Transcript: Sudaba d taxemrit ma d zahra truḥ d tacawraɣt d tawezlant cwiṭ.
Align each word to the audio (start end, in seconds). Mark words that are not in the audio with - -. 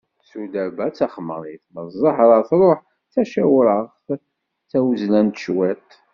Sudaba 0.29 0.85
d 0.89 0.93
taxemrit 0.97 1.63
ma 1.73 1.81
d 1.85 1.89
zahra 1.99 2.39
truḥ 2.49 2.79
d 3.07 3.09
tacawraɣt 3.13 3.93
d 4.63 4.67
tawezlant 4.69 5.37
cwiṭ. 5.43 5.89